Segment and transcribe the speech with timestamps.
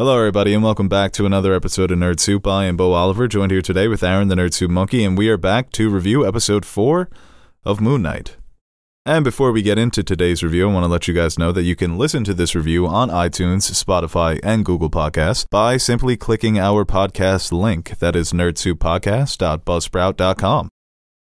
[0.00, 2.46] Hello, everybody, and welcome back to another episode of Nerd Soup.
[2.46, 5.28] I am Beau Oliver, joined here today with Aaron, the Nerd Soup Monkey, and we
[5.28, 7.10] are back to review episode 4
[7.66, 8.38] of Moon Knight.
[9.04, 11.64] And before we get into today's review, I want to let you guys know that
[11.64, 16.58] you can listen to this review on iTunes, Spotify, and Google Podcasts by simply clicking
[16.58, 17.98] our podcast link.
[17.98, 20.70] That is nerdsouppodcast.buzzsprout.com.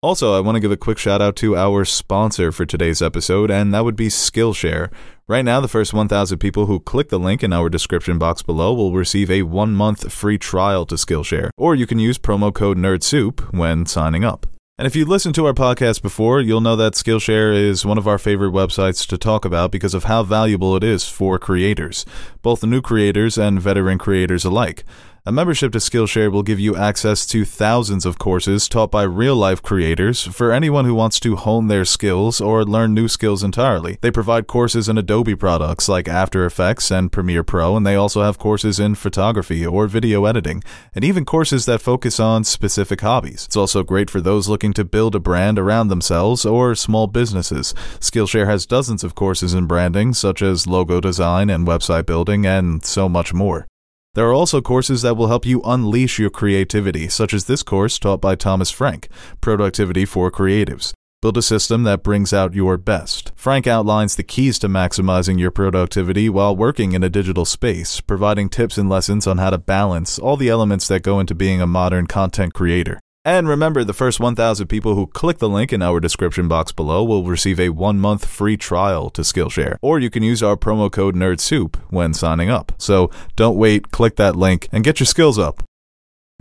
[0.03, 3.51] Also, I want to give a quick shout out to our sponsor for today's episode,
[3.51, 4.89] and that would be Skillshare.
[5.27, 8.73] Right now, the first 1,000 people who click the link in our description box below
[8.73, 12.79] will receive a one month free trial to Skillshare, or you can use promo code
[12.79, 14.47] NERDSOUP when signing up.
[14.79, 18.07] And if you listened to our podcast before, you'll know that Skillshare is one of
[18.07, 22.07] our favorite websites to talk about because of how valuable it is for creators,
[22.41, 24.83] both new creators and veteran creators alike.
[25.23, 29.35] A membership to Skillshare will give you access to thousands of courses taught by real
[29.35, 33.99] life creators for anyone who wants to hone their skills or learn new skills entirely.
[34.01, 38.23] They provide courses in Adobe products like After Effects and Premiere Pro, and they also
[38.23, 40.63] have courses in photography or video editing,
[40.95, 43.45] and even courses that focus on specific hobbies.
[43.45, 47.75] It's also great for those looking to build a brand around themselves or small businesses.
[47.99, 52.83] Skillshare has dozens of courses in branding, such as logo design and website building, and
[52.83, 53.67] so much more.
[54.13, 57.97] There are also courses that will help you unleash your creativity, such as this course
[57.97, 59.07] taught by Thomas Frank,
[59.39, 60.91] Productivity for Creatives.
[61.21, 63.31] Build a system that brings out your best.
[63.37, 68.49] Frank outlines the keys to maximizing your productivity while working in a digital space, providing
[68.49, 71.67] tips and lessons on how to balance all the elements that go into being a
[71.67, 72.99] modern content creator.
[73.23, 77.03] And remember, the first 1,000 people who click the link in our description box below
[77.03, 79.77] will receive a one month free trial to Skillshare.
[79.81, 82.71] Or you can use our promo code NERDSOUP when signing up.
[82.79, 85.63] So don't wait, click that link, and get your skills up.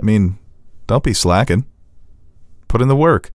[0.01, 0.39] I mean,
[0.87, 1.67] don't be slacking.
[2.67, 3.31] Put in the work.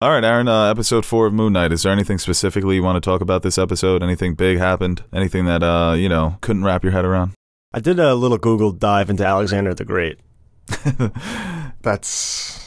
[0.00, 1.72] All right, Aaron, uh, episode four of Moon Knight.
[1.72, 4.02] Is there anything specifically you want to talk about this episode?
[4.02, 5.02] Anything big happened?
[5.12, 7.32] Anything that, uh, you know, couldn't wrap your head around?
[7.74, 10.18] I did a little Google dive into Alexander the Great.
[11.82, 12.62] That's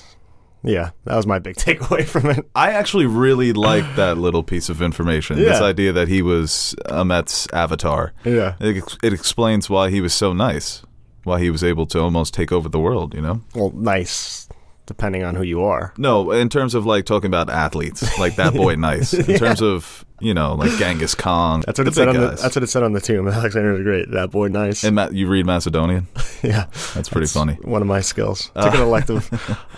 [0.65, 2.49] yeah, that was my big takeaway from it.
[2.55, 5.37] I actually really liked that little piece of information.
[5.37, 8.13] This idea that he was Ammit's avatar.
[8.23, 8.55] Yeah.
[8.59, 10.81] It, it explains why he was so nice,
[11.23, 13.41] why he was able to almost take over the world, you know?
[13.53, 14.49] Well, nice,
[14.85, 15.93] depending on who you are.
[15.97, 19.13] No, in terms of like talking about athletes, like that boy nice.
[19.13, 21.61] In terms of, you know, like Genghis Khan.
[21.65, 22.27] That's what it said on the.
[22.29, 23.27] That's what it said on the tomb.
[23.29, 24.11] Alexander the Great.
[24.11, 24.83] That boy, nice.
[24.83, 26.07] and Ma- you read Macedonian?
[26.43, 27.53] yeah, That's pretty funny.
[27.63, 28.51] one of my skills.
[28.55, 29.29] Took an elective.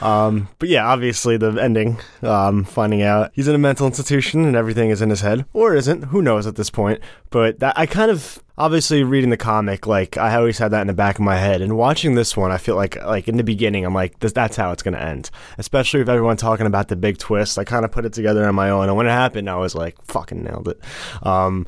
[0.04, 4.56] um, but yeah, obviously the ending, um, finding out he's in a mental institution and
[4.56, 6.04] everything is in his head, or isn't.
[6.06, 7.02] Who knows at this point?
[7.30, 10.88] But that I kind of obviously reading the comic, like I always had that in
[10.88, 13.44] the back of my head, and watching this one, I feel like like in the
[13.44, 15.30] beginning, I'm like, that's how it's gonna end.
[15.58, 18.56] Especially with everyone talking about the big twist, I kind of put it together on
[18.56, 20.80] my own, and when it happened, I was like, fucking nailed it.
[21.24, 21.68] Um,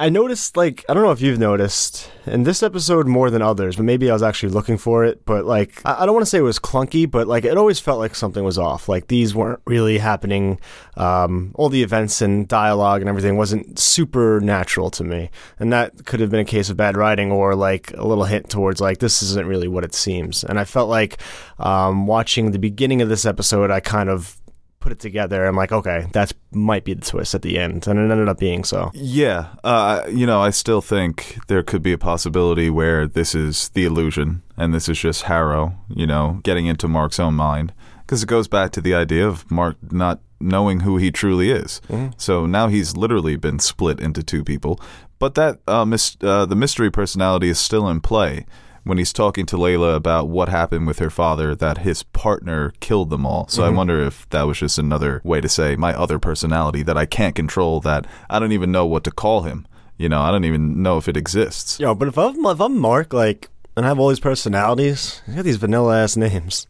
[0.00, 3.76] I noticed, like, I don't know if you've noticed in this episode more than others,
[3.76, 5.26] but maybe I was actually looking for it.
[5.26, 7.80] But like, I, I don't want to say it was clunky, but like, it always
[7.80, 8.88] felt like something was off.
[8.88, 10.58] Like these weren't really happening.
[10.96, 16.06] Um, all the events and dialogue and everything wasn't super natural to me, and that
[16.06, 18.98] could have been a case of bad writing or like a little hint towards like
[18.98, 20.44] this isn't really what it seems.
[20.44, 21.18] And I felt like
[21.58, 24.40] um, watching the beginning of this episode, I kind of
[24.80, 25.46] put it together.
[25.46, 28.38] I'm like, okay, that might be the twist at the end, and it ended up
[28.38, 28.90] being so.
[28.94, 33.68] Yeah, uh, you know, I still think there could be a possibility where this is
[33.70, 37.72] the illusion and this is just Harrow, you know, getting into Mark's own mind.
[38.00, 41.80] Because it goes back to the idea of Mark not knowing who he truly is.
[42.16, 44.80] So now he's literally been split into two people.
[45.20, 48.46] But that uh, mis- uh, the mystery personality is still in play
[48.84, 53.10] when he's talking to Layla about what happened with her father, that his partner killed
[53.10, 53.46] them all.
[53.46, 56.96] So I wonder if that was just another way to say my other personality that
[56.96, 59.66] I can't control, that I don't even know what to call him.
[59.98, 61.78] You know, I don't even know if it exists.
[61.78, 65.36] Yo, but if I'm if I'm Mark, like, and I have all these personalities, I
[65.36, 66.66] got these vanilla ass names: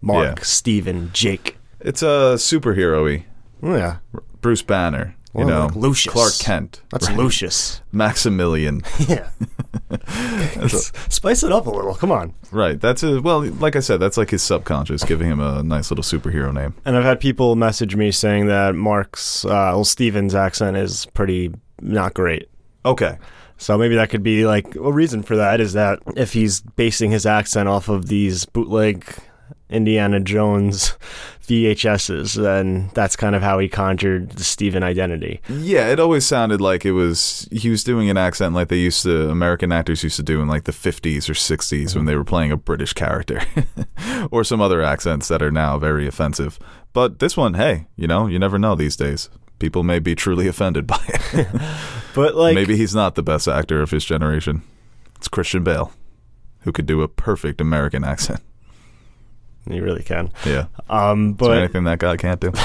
[0.00, 0.44] Mark, Yeah.
[0.44, 1.58] Steven, Jake.
[1.80, 3.26] It's a superhero y.
[3.60, 3.96] Oh, yeah,
[4.40, 6.12] Bruce Banner, you know, like Lucius.
[6.12, 7.80] Clark Kent, that's Lucius.
[7.92, 8.82] Maximilian.
[9.08, 9.30] Yeah,
[11.08, 11.94] spice it up a little.
[11.94, 12.34] Come on.
[12.50, 12.78] right.
[12.80, 16.02] That's a, well, like I said, that's like his subconscious giving him a nice little
[16.04, 16.74] superhero name.
[16.84, 21.52] And I've had people message me saying that Mark's, uh, well, Steven's accent is pretty
[21.80, 22.48] not great.
[22.84, 23.18] Okay.
[23.56, 27.10] So maybe that could be like a reason for that is that if he's basing
[27.10, 29.04] his accent off of these bootleg
[29.70, 30.96] Indiana Jones
[31.48, 35.40] VHSs, then that's kind of how he conjured the Steven identity.
[35.48, 39.02] Yeah, it always sounded like it was he was doing an accent like they used
[39.04, 42.04] to American actors used to do in like the 50s or 60s when mm-hmm.
[42.06, 43.42] they were playing a British character
[44.30, 46.58] or some other accents that are now very offensive.
[46.92, 49.28] But this one, hey, you know, you never know these days.
[49.58, 51.46] people may be truly offended by it.
[52.14, 54.62] But like, Maybe he's not the best actor of his generation.
[55.16, 55.92] It's Christian Bale,
[56.60, 58.40] who could do a perfect American accent.
[59.70, 60.30] You really can.
[60.44, 60.66] Yeah.
[60.88, 62.52] Um, Is there but anything that guy can't do?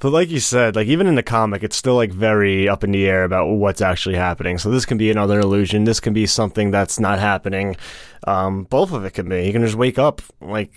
[0.00, 2.92] But like you said, like even in the comic, it's still like very up in
[2.92, 4.56] the air about what's actually happening.
[4.58, 5.84] So this can be another illusion.
[5.84, 7.76] This can be something that's not happening.
[8.24, 9.44] Um, both of it can be.
[9.44, 10.72] You can just wake up like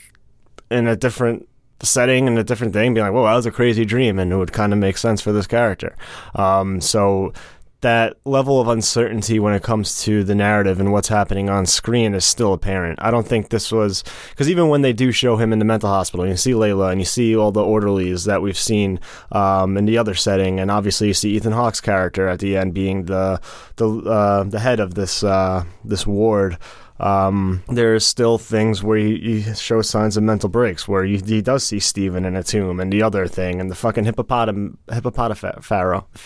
[0.71, 1.47] in a different
[1.83, 4.35] setting and a different thing, be like, "Whoa, that was a crazy dream," and it
[4.35, 5.95] would kind of make sense for this character.
[6.35, 7.33] Um, so
[7.81, 12.13] that level of uncertainty when it comes to the narrative and what's happening on screen
[12.13, 12.99] is still apparent.
[13.01, 15.89] I don't think this was because even when they do show him in the mental
[15.89, 18.99] hospital, you see Layla and you see all the orderlies that we've seen
[19.31, 22.73] um, in the other setting, and obviously you see Ethan Hawke's character at the end
[22.73, 23.41] being the
[23.77, 26.57] the uh, the head of this uh, this ward.
[27.01, 31.41] Um, there's still things where he, he shows signs of mental breaks, where you, he
[31.41, 34.77] does see Steven in a tomb, and the other thing, and the fucking hippopotam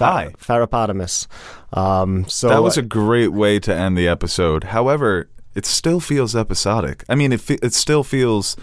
[0.01, 0.33] Aye.
[0.37, 1.27] pharaohpotamus.
[1.71, 4.65] Um, so that was a great way to end the episode.
[4.65, 7.05] However, it still feels episodic.
[7.07, 8.57] I mean, it fe- it still feels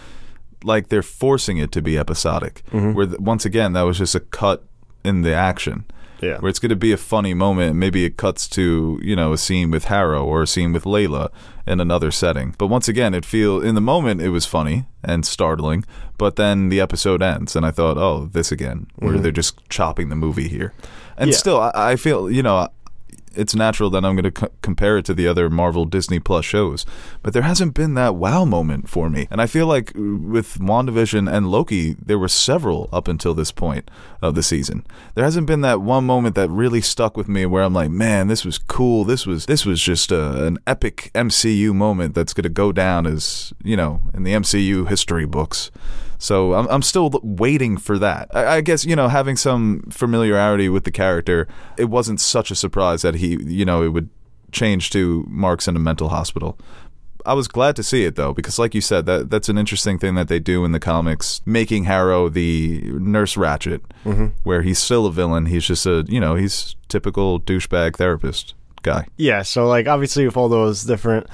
[0.62, 2.62] like they're forcing it to be episodic.
[2.92, 4.64] Where th- once again, that was just a cut
[5.02, 5.86] in the action.
[6.22, 6.38] Yeah.
[6.38, 7.76] Where it's going to be a funny moment.
[7.76, 11.30] Maybe it cuts to you know a scene with Harrow or a scene with Layla
[11.66, 12.54] in another setting.
[12.58, 15.84] But once again, it feel in the moment it was funny and startling.
[16.16, 19.22] But then the episode ends, and I thought, oh, this again, where mm-hmm.
[19.22, 20.72] they're just chopping the movie here.
[21.16, 21.36] And Yeah.
[21.36, 22.68] still, I, I feel you know
[23.34, 26.84] it's natural that I'm going to compare it to the other Marvel Disney Plus shows,
[27.22, 29.28] but there hasn't been that wow moment for me.
[29.30, 33.52] And I feel like uh, with WandaVision and Loki, there were several up until this
[33.52, 33.90] point
[34.20, 34.84] of the season.
[35.14, 38.28] There hasn't been that one moment that really stuck with me where I'm like, man,
[38.28, 39.04] this was cool.
[39.04, 43.06] This was this was just a, an epic MCU moment that's going to go down
[43.06, 45.70] as you know in the MCU history books.
[46.22, 48.30] So I'm, I'm still waiting for that.
[48.32, 52.54] I, I guess you know having some familiarity with the character, it wasn't such a
[52.54, 54.08] surprise that he you know it would
[54.52, 56.56] change to Mark's in a mental hospital.
[57.26, 59.98] I was glad to see it though, because like you said, that that's an interesting
[59.98, 64.28] thing that they do in the comics, making Harrow the Nurse Ratched, mm-hmm.
[64.44, 65.46] where he's still a villain.
[65.46, 69.08] He's just a you know he's typical douchebag therapist guy.
[69.16, 71.26] Yeah, so like obviously with all those different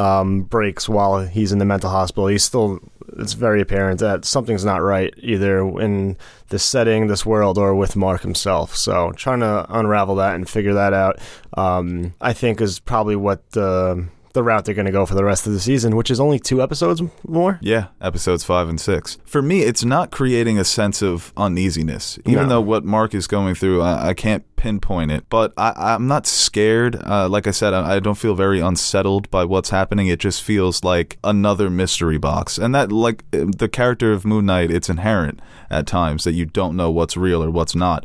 [0.00, 2.80] um, breaks while he's in the mental hospital, he's still
[3.18, 6.16] it's very apparent that something's not right either in
[6.48, 8.74] this setting, this world, or with Mark himself.
[8.74, 11.18] So trying to unravel that and figure that out,
[11.54, 15.24] um, I think is probably what the the route they're going to go for the
[15.24, 17.58] rest of the season, which is only two episodes more.
[17.60, 19.18] Yeah, episodes five and six.
[19.24, 22.18] For me, it's not creating a sense of uneasiness.
[22.26, 22.48] Even No.
[22.48, 25.24] though what Mark is going through, I, I can't pinpoint it.
[25.30, 26.96] But I, I'm not scared.
[27.04, 30.06] Uh, like I said, I, I don't feel very unsettled by what's happening.
[30.08, 32.58] It just feels like another mystery box.
[32.58, 35.40] And that, like uh, the character of Moon Knight, it's inherent
[35.70, 38.04] at times that you don't know what's real or what's not.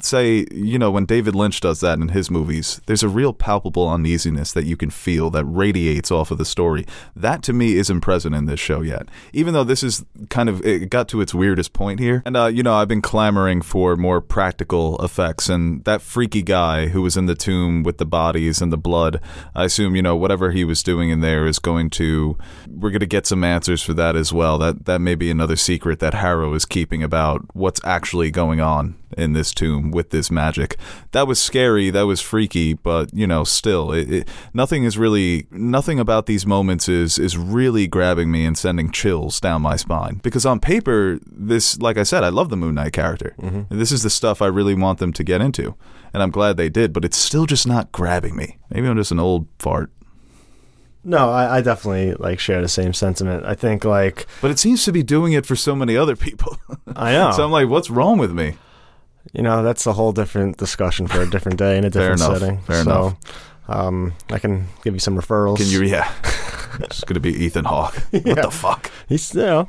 [0.00, 3.88] Say, you know, when David Lynch does that in his movies, there's a real palpable
[3.88, 6.86] uneasiness that you can feel that radiates off of the story.
[7.16, 9.08] That to me isn't present in this show yet.
[9.32, 12.22] Even though this is kind of, it got to its weirdest point here.
[12.24, 15.48] And, uh, you know, I've been clamoring for more practical effects.
[15.48, 19.20] And that freaky guy who was in the tomb with the bodies and the blood,
[19.54, 23.00] I assume, you know, whatever he was doing in there is going to, we're going
[23.00, 24.58] to get some answers for that as well.
[24.58, 28.97] That, that may be another secret that Harrow is keeping about what's actually going on
[29.16, 30.76] in this tomb with this magic.
[31.12, 35.46] That was scary, that was freaky, but you know, still, it, it, nothing is really
[35.50, 40.20] nothing about these moments is is really grabbing me and sending chills down my spine.
[40.22, 43.34] Because on paper, this, like I said, I love the Moon Knight character.
[43.40, 43.78] Mm-hmm.
[43.78, 45.74] This is the stuff I really want them to get into,
[46.12, 46.92] and I'm glad they did.
[46.92, 48.58] But it's still just not grabbing me.
[48.70, 49.90] Maybe I'm just an old fart.
[51.04, 53.44] No, I, I definitely like share the same sentiment.
[53.46, 56.58] I think like But it seems to be doing it for so many other people.
[56.94, 57.30] I know.
[57.36, 58.56] so I'm like, what's wrong with me?
[59.32, 62.38] You know, that's a whole different discussion for a different day in a different enough,
[62.38, 62.58] setting.
[62.60, 63.16] fair so, enough.
[63.68, 65.58] Um, I can give you some referrals.
[65.58, 65.82] Can you?
[65.82, 66.10] Yeah.
[66.80, 67.94] it's gonna be Ethan Hawke.
[68.10, 68.90] What the fuck?
[69.08, 69.68] He's, you know,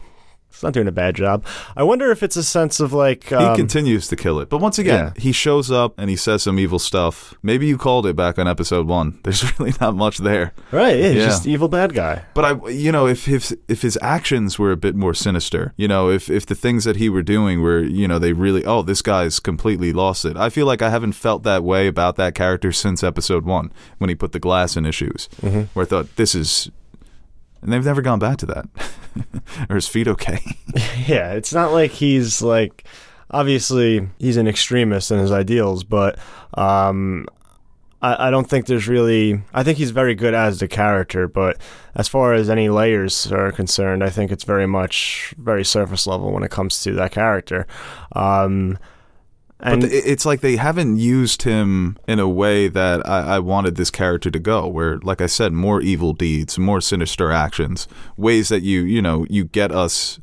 [0.52, 1.46] he's not doing a bad job.
[1.78, 4.50] I wonder if it's a sense of like, He um, continues to kill it.
[4.50, 5.22] But once again, Yeah.
[5.22, 7.34] he shows up and he says some evil stuff.
[7.44, 9.20] Maybe you called it back on episode one.
[9.24, 10.54] There's really not much there.
[10.72, 10.98] right?
[10.98, 11.26] Yeah, he's Yeah.
[11.26, 12.24] just evil bad guy.
[12.34, 15.88] But I, you know, if his if his actions were a bit more sinister, you
[15.88, 18.82] know, if if the things that he were doing were, you know, they really, oh,
[18.82, 20.36] this guy's completely lost it.
[20.36, 24.10] I feel like I haven't felt that way about that character since episode one when
[24.10, 25.30] he put the glass in his shoes,
[25.74, 26.70] where I thought this is,
[27.62, 28.66] and they've never gone back to that.
[29.70, 30.40] Are his feet okay?
[31.08, 32.86] yeah, it's not like he's like,
[33.32, 36.18] obviously he's an extremist in his ideals, but
[36.56, 37.28] um,
[38.02, 39.42] I, I don't think there's really.
[39.54, 41.58] I think he's very good as the character, but
[41.96, 46.32] as far as any layers are concerned, I think it's very much very surface level
[46.32, 47.68] when it comes to that character.
[48.14, 48.78] Um,
[49.62, 53.76] And but it's like they haven't used him in a way that I, I wanted
[53.76, 54.68] this character to go.
[54.68, 59.26] Where, like I said, more evil deeds, more sinister actions, ways that you you know
[59.30, 60.20] you get us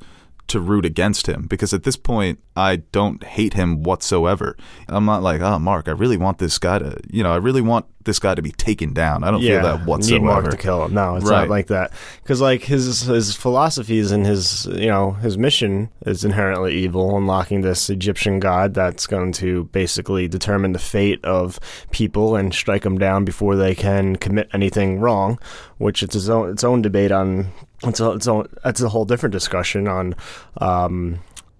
[0.48, 1.46] to root against him.
[1.48, 4.56] Because at this point, I don't hate him whatsoever.
[4.88, 7.60] I'm not like, oh, Mark, I really want this guy to, you know, I really
[7.60, 9.22] want this guy to be taken down.
[9.22, 10.20] I don't yeah, feel that whatsoever.
[10.20, 10.94] need Mark to kill him.
[10.94, 11.40] No, it's Right.
[11.40, 11.92] not like that.
[12.22, 17.60] Because like his his philosophies and his you know his mission is inherently evil, unlocking
[17.60, 21.60] this Egyptian god that's going to basically determine the fate of
[21.90, 25.38] people and strike them down before they can commit anything wrong.
[25.76, 27.52] Which it's its own its own debate on.
[27.82, 28.48] It's a, its own.
[28.64, 30.14] That's a whole different discussion on.
[30.58, 31.18] Um,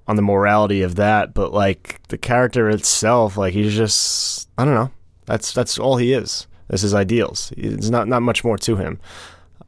[0.08, 4.74] on the morality of that, but like the character itself, like he's just I don't
[4.74, 4.90] know.
[5.26, 6.46] That's that's all he is.
[6.70, 7.52] Is his ideals.
[7.56, 8.98] It's not not much more to him.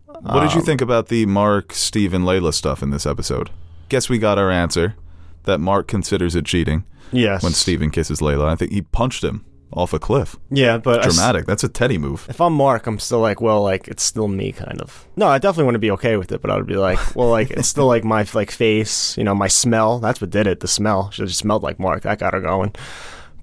[0.06, 3.50] What did you Um, think about the Mark, Steve, and Layla stuff in this episode?
[3.88, 4.96] Guess we got our answer
[5.44, 7.42] that Mark considers it cheating Yes.
[7.42, 8.46] when Steven kisses Layla.
[8.48, 10.34] I think he punched him off a cliff.
[10.50, 11.46] Yeah, but I s- Dramatic.
[11.46, 12.26] That's a Teddy move.
[12.28, 15.06] if I'm Mark, I'm still like, well, like it's still me, kind of.
[15.14, 17.28] No, I definitely want to be okay with it, but I would be like, well,
[17.30, 20.00] like it's still like my like face, you know, my smell.
[20.00, 20.60] That's what did it.
[20.60, 21.10] The smell.
[21.12, 22.02] She just smelled like Mark.
[22.02, 22.74] That got her going.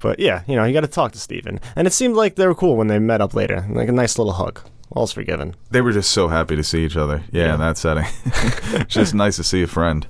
[0.05, 1.59] But yeah, you know, you got to talk to Steven.
[1.75, 3.65] And it seemed like they were cool when they met up later.
[3.71, 4.59] Like a nice little hug.
[4.91, 5.55] All's forgiven.
[5.71, 7.23] They were just so happy to see each other.
[7.31, 7.53] Yeah, Yeah.
[7.55, 8.05] in that setting.
[8.87, 10.05] just nice to see a friend.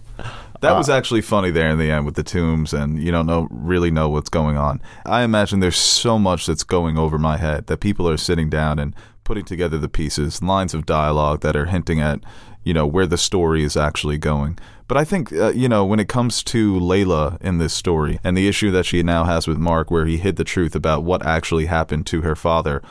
[0.59, 3.25] That Uh, was actually funny there in the end with the tombs, and you don't
[3.25, 4.81] know really know what's going on.
[5.05, 8.79] I imagine there's so much that's going over my head that people are sitting down
[8.79, 8.93] and
[9.25, 12.21] putting together the pieces, lines of dialogue that are hinting at,
[12.63, 14.57] you know, where the story is actually going.
[14.87, 18.37] But I think, uh, you know, when it comes to Layla in this story and
[18.37, 21.25] the issue that she now has with Mark, where he hid the truth about what
[21.25, 22.81] actually happened to her father,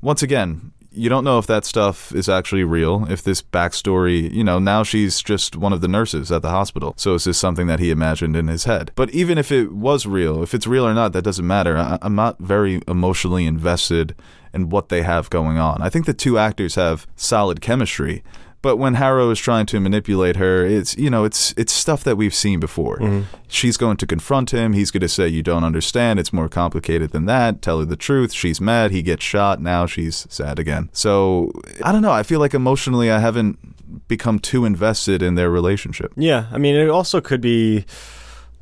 [0.00, 3.06] once again, you don't know if that stuff is actually real.
[3.10, 6.94] If this backstory, you know, now she's just one of the nurses at the hospital.
[6.96, 8.92] So is this something that he imagined in his head?
[8.94, 11.76] But even if it was real, if it's real or not, that doesn't matter.
[11.76, 14.14] I- I'm not very emotionally invested
[14.52, 15.80] in what they have going on.
[15.80, 18.22] I think the two actors have solid chemistry.
[18.62, 22.16] But when Harrow is trying to manipulate her, it's you know it's it's stuff that
[22.16, 22.98] we've seen before.
[22.98, 23.36] Mm-hmm.
[23.48, 24.72] She's going to confront him.
[24.72, 26.20] He's going to say, "You don't understand.
[26.20, 28.32] It's more complicated than that." Tell her the truth.
[28.32, 28.92] She's mad.
[28.92, 29.60] He gets shot.
[29.60, 30.90] Now she's sad again.
[30.92, 31.50] So
[31.82, 32.12] I don't know.
[32.12, 33.58] I feel like emotionally, I haven't
[34.06, 36.12] become too invested in their relationship.
[36.16, 37.84] Yeah, I mean, it also could be.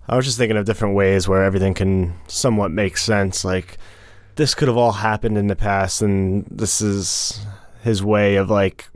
[0.09, 3.45] I was just thinking of different ways where everything can somewhat make sense.
[3.45, 3.77] Like,
[4.37, 7.45] this could have all happened in the past, and this is
[7.83, 8.89] his way of like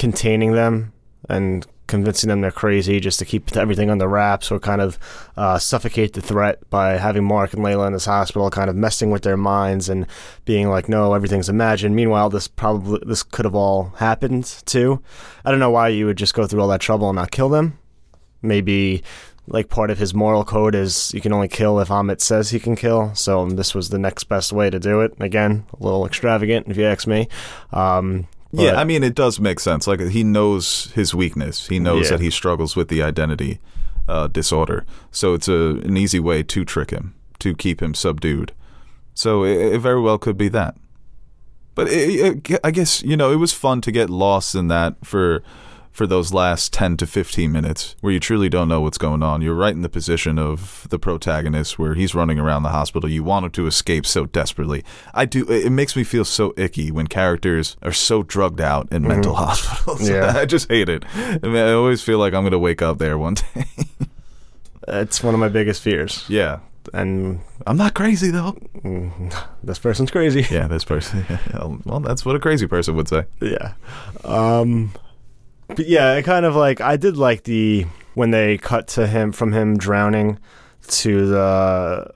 [0.00, 0.94] containing them
[1.28, 4.98] and convincing them they're crazy just to keep everything under wraps or kind of
[5.36, 9.10] uh, suffocate the threat by having Mark and Layla in this hospital, kind of messing
[9.10, 10.06] with their minds and
[10.46, 11.94] being like, no, everything's imagined.
[11.94, 15.02] Meanwhile, this probably this could have all happened too.
[15.44, 17.50] I don't know why you would just go through all that trouble and not kill
[17.50, 17.78] them.
[18.40, 19.02] Maybe
[19.48, 22.58] like part of his moral code is you can only kill if Ammit says he
[22.58, 23.14] can kill.
[23.14, 25.12] So this was the next best way to do it.
[25.20, 27.28] Again, a little extravagant if you ask me.
[27.70, 29.86] Um, but- yeah, I mean, it does make sense.
[29.86, 31.68] Like he knows his weakness.
[31.68, 32.16] He knows Yeah.
[32.16, 33.58] that he struggles with the identity
[34.08, 34.84] uh, disorder.
[35.12, 38.52] So it's a an easy way to trick him to keep him subdued.
[39.14, 40.74] So it, it very well could be that.
[41.74, 44.94] But it, it, I guess you know it was fun to get lost in that
[45.04, 45.42] for
[45.92, 49.42] for those last 10 to 15 minutes where you truly don't know what's going on.
[49.42, 53.10] You're right in the position of the protagonist where he's running around the hospital.
[53.10, 54.84] You want him to escape so desperately.
[55.14, 59.02] I do it makes me feel so icky when characters are so drugged out in
[59.06, 60.08] mental hospitals.
[60.08, 60.32] Yeah.
[60.36, 61.04] I just hate it.
[61.16, 63.66] I, mean, I always feel like I'm going to wake up there one day.
[64.88, 66.24] it's one of my biggest fears.
[66.28, 66.60] yeah.
[66.94, 68.56] And I'm not crazy though.
[69.62, 70.46] this person's crazy.
[70.50, 71.24] Yeah, this person.
[71.84, 73.24] well, that's what a crazy person would say.
[73.40, 73.74] Yeah.
[74.24, 74.92] Um
[75.76, 79.32] but yeah, it kind of like I did like the when they cut to him
[79.32, 80.38] from him drowning
[80.88, 82.10] to the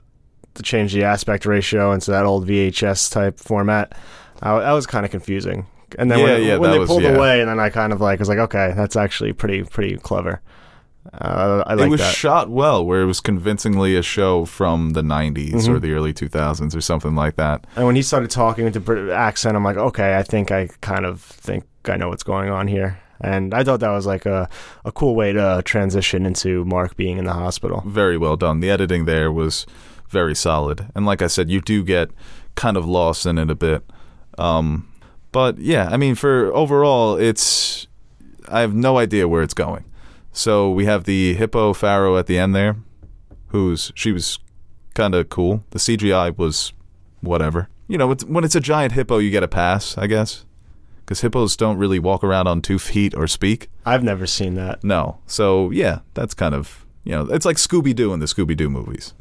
[0.55, 3.97] to change the aspect ratio into that old VHS type format.
[4.41, 5.67] I, that was kind of confusing.
[5.97, 7.09] And then Yeah, when, yeah, when they was- pulled yeah.
[7.15, 10.41] away, and then I kind of like was like, okay, that's actually pretty pretty clever.
[11.13, 12.15] Uh, I like it was that.
[12.15, 15.71] shot well, where it was convincingly a show from the 90s Mm-hmm.
[15.73, 17.67] or the early 2000s or something like that.
[17.75, 20.67] And when he started talking with the Brit- accent, I'm like, okay, I think I
[20.81, 22.97] kind of think I know what's going on here.
[23.21, 24.49] And I thought that was like a,
[24.83, 27.83] a cool way to transition into Mark being in the hospital.
[27.85, 28.59] Very well done.
[28.59, 29.65] The editing there was
[30.09, 30.87] very solid.
[30.95, 32.11] And like I said, you do get
[32.55, 33.83] kind of lost in it a bit.
[34.37, 34.91] Um,
[35.31, 37.87] but yeah, I mean, for overall, it's.
[38.47, 39.85] I have no idea where it's going.
[40.31, 42.75] So we have the hippo pharaoh at the end there,
[43.47, 44.37] who's she was
[44.93, 45.63] kind of cool.
[45.71, 46.73] The CGI was
[47.21, 47.69] whatever.
[47.87, 50.45] You know, it's, when it's a giant hippo, you get a pass, I guess,
[51.05, 53.69] because hippos don't really walk around on two feet or speak.
[53.85, 54.83] I've never seen that.
[54.83, 58.57] No, so yeah, that's kind of you know, it's like Scooby Doo in the Scooby
[58.57, 59.13] Doo movies.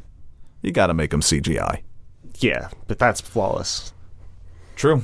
[0.62, 1.83] you got to make them CGI.
[2.38, 3.93] Yeah, but that's flawless.
[4.75, 5.03] True.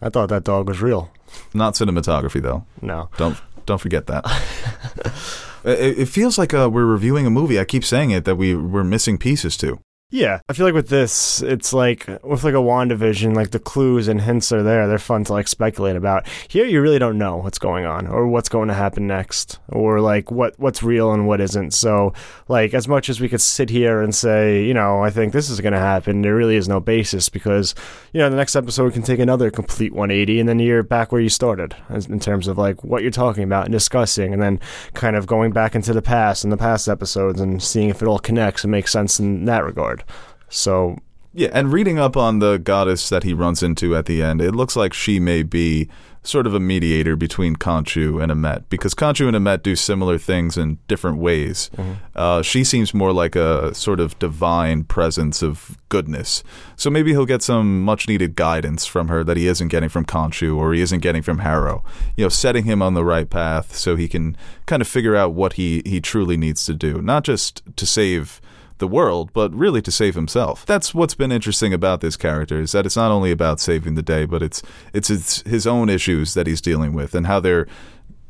[0.00, 1.12] I thought that dog was real.
[1.54, 2.64] Not cinematography though.
[2.80, 3.10] No.
[3.18, 4.24] Don't don't forget that.
[5.64, 7.60] it, it feels like uh, we're reviewing a movie.
[7.60, 9.78] I keep saying it that we we're missing pieces to.
[10.12, 14.08] Yeah, I feel like with this, it's like with like a WandaVision, like the clues
[14.08, 14.88] and hints are there.
[14.88, 16.26] They're fun to like speculate about.
[16.48, 20.00] Here, you really don't know what's going on or what's going to happen next, or
[20.00, 21.74] like what what's real and what isn't.
[21.74, 22.12] So,
[22.48, 25.48] like as much as we could sit here and say, you know, I think this
[25.48, 27.76] is going to happen, there really is no basis because
[28.12, 31.20] you know the next episode can take another complete 180, and then you're back where
[31.20, 34.58] you started in terms of like what you're talking about and discussing, and then
[34.92, 38.08] kind of going back into the past and the past episodes and seeing if it
[38.08, 39.99] all connects and makes sense in that regard.
[40.48, 40.98] So
[41.32, 44.52] Yeah, and reading up on the goddess that he runs into at the end, it
[44.52, 45.88] looks like she may be
[46.22, 50.58] sort of a mediator between Khonshu and Ammit because Khonshu and Ammit do similar things
[50.58, 51.70] in different ways.
[52.14, 56.42] Uh, she seems more like a sort of divine presence of goodness.
[56.76, 60.04] So maybe he'll get some much needed guidance from her that he isn't getting from
[60.04, 61.82] Khonshu or he isn't getting from Harrow.
[62.16, 65.32] You know, setting him on the right path so he can kind of figure out
[65.32, 68.42] what he, he truly needs to do, not just to save
[68.80, 70.66] the world, but really to save himself.
[70.66, 74.02] That's what's been interesting about this character is that it's not only about saving the
[74.02, 77.66] day, but it's it's his, his own issues that he's dealing with and how they're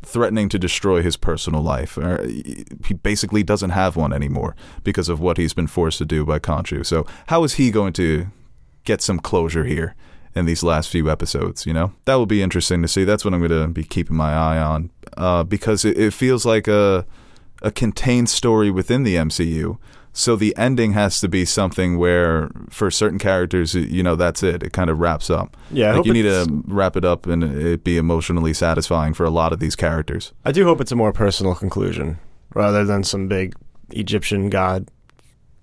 [0.03, 1.99] threatening to destroy his personal life.
[2.87, 6.39] He basically doesn't have one anymore because of what he's been forced to do by
[6.39, 6.85] Khonshu.
[6.87, 8.27] So how is he going to
[8.85, 9.95] get some closure here?
[10.33, 13.03] In these last few episodes, you know, that will be interesting to see.
[13.03, 16.47] That's what I'm going to be keeping my eye on uh, because it, it feels
[16.47, 17.05] like a
[17.63, 19.79] a contained story within the MCU.
[20.21, 24.63] So the ending has to be something where, for certain characters, you know, that's it.
[24.63, 25.57] It kind of wraps up.
[25.71, 29.25] Yeah, I like you need to wrap it up and it be emotionally satisfying for
[29.25, 30.35] a lot of these characters.
[30.45, 32.19] I do hope it's a more personal conclusion
[32.55, 33.55] rather than some big
[33.93, 34.91] Egyptian god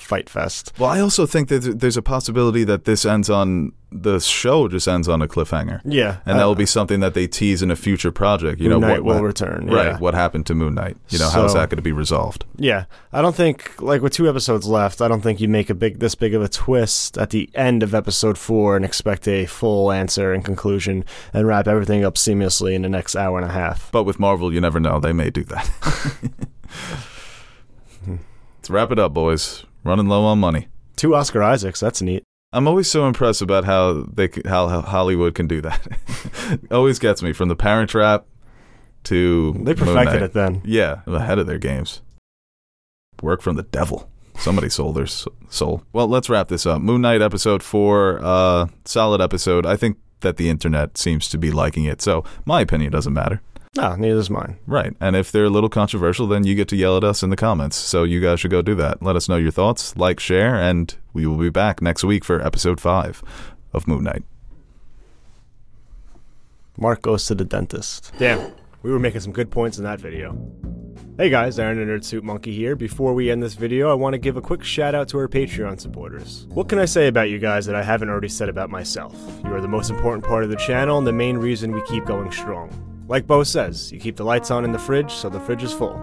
[0.01, 0.71] fight fest.
[0.79, 4.85] Well, I also think that there's a possibility that this ends on the show just
[4.85, 7.71] ends on a cliffhanger, Yeah, and that uh, will be something that they tease in
[7.71, 8.59] a future project.
[8.59, 9.67] You Moon know, Knight what will what- return.
[9.67, 9.97] Right, yeah.
[9.97, 10.97] what happened to Moon Knight?
[11.09, 12.43] You know, how is that going to be resolved?
[12.57, 15.73] Yeah, I don't think like with two episodes left, I don't think you make a
[15.73, 19.45] big this big of a twist at the end of episode four and expect a
[19.45, 23.53] full answer and conclusion and wrap everything up seamlessly in the next hour and a
[23.53, 23.89] half.
[23.93, 25.69] But with Marvel, you never know; they may do that.
[28.03, 28.17] Hmm.
[28.57, 29.65] Let's wrap it up, boys.
[29.87, 30.67] Running low on money.
[30.97, 32.21] Two Oscar Isaacs, that's neat.
[32.51, 35.87] I'm always so impressed about how they how, how Hollywood can do that.
[36.71, 38.25] always gets me from the Parent Trap
[39.05, 40.61] to They perfected it then.
[40.65, 42.01] Yeah, ahead of their games.
[43.21, 44.09] Work from the devil.
[44.37, 45.83] Somebody sold their soul.
[45.93, 46.81] Well, let's wrap this up.
[46.81, 49.65] Moon Knight episode four, uh, solid episode.
[49.65, 53.41] I think that the internet seems to be liking it, so my opinion doesn't matter.
[53.77, 54.57] No, neither is mine.
[54.65, 54.95] Right.
[54.99, 57.35] And if they're a little controversial, then you get to yell at us in the
[57.35, 57.77] comments.
[57.77, 59.03] So you guys should go do that.
[59.03, 62.41] Let us know your thoughts, like, share, and we will be back next week for
[62.41, 63.23] episode five
[63.73, 64.23] of Moon Knight.
[66.75, 68.11] Mark goes to the dentist.
[68.17, 70.35] Damn, we were making some good points in that video.
[71.19, 72.75] Hey guys, Aaron and Nerd Soup Monkey here.
[72.75, 75.27] Before we end this video, I want to give a quick shout out to our
[75.27, 76.47] Patreon supporters.
[76.49, 79.15] What can I say about you guys that I haven't already said about myself?
[79.43, 82.05] You are the most important part of the channel and the main reason we keep
[82.05, 82.86] going strong.
[83.07, 85.71] Like Beau says, you keep the lights on in the fridge so the fridge is
[85.71, 85.95] full.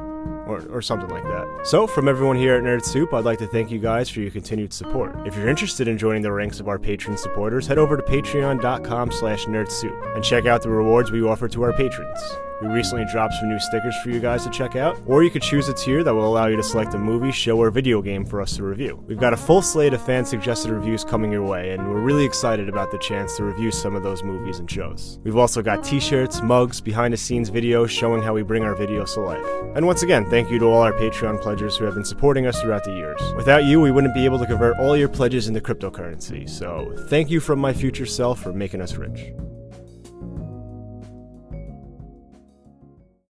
[0.47, 1.61] Or, or something like that.
[1.65, 4.31] So, from everyone here at Nerd Soup, I'd like to thank you guys for your
[4.31, 5.17] continued support.
[5.27, 9.11] If you're interested in joining the ranks of our patron supporters, head over to patreon.com
[9.11, 12.19] slash nerdsoup and check out the rewards we offer to our patrons.
[12.63, 15.43] We recently dropped some new stickers for you guys to check out, or you could
[15.43, 18.25] choose a tier that will allow you to select a movie, show, or video game
[18.25, 19.03] for us to review.
[19.07, 22.25] We've got a full slate of fan suggested reviews coming your way, and we're really
[22.25, 25.19] excited about the chance to review some of those movies and shows.
[25.25, 28.75] We've also got t shirts, mugs, behind the scenes videos showing how we bring our
[28.75, 29.45] videos to life.
[29.75, 32.61] And once again, thank you to all our Patreon pledgers who have been supporting us
[32.61, 33.21] throughout the years.
[33.37, 37.31] Without you, we wouldn't be able to convert all your pledges into cryptocurrency, so thank
[37.31, 39.33] you from my future self for making us rich.